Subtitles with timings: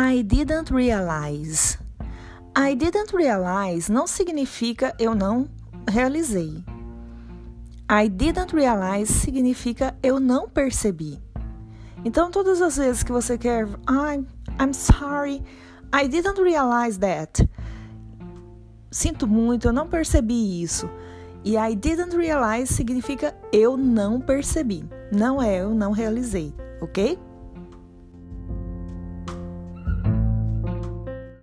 [0.00, 1.76] I didn't realize.
[2.54, 5.48] I didn't realize não significa eu não
[5.90, 6.64] realizei.
[7.90, 11.20] I didn't realize significa eu não percebi.
[12.04, 14.24] Então, todas as vezes que você quer, I'm,
[14.60, 15.42] I'm sorry,
[15.92, 17.44] I didn't realize that.
[18.92, 20.88] Sinto muito, eu não percebi isso.
[21.44, 24.88] E I didn't realize significa eu não percebi.
[25.10, 27.18] Não é eu não realizei, ok?